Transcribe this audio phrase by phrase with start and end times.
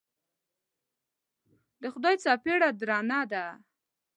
[1.81, 3.45] د خدای څپېړه درنه ده.